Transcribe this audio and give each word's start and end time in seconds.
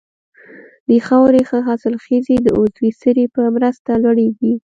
د 0.87 0.89
خاورې 1.07 1.41
ښه 1.49 1.59
حاصلخېزي 1.67 2.37
د 2.41 2.47
عضوي 2.59 2.91
سرې 3.01 3.25
په 3.35 3.41
مرسته 3.55 3.91
لوړیږي. 4.03 4.53